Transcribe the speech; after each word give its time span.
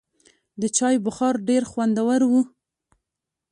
د 0.61 0.63
چای 0.77 0.95
بخار 1.05 1.33
ډېر 1.49 1.63
خوندور 1.71 2.21
و. 2.31 2.33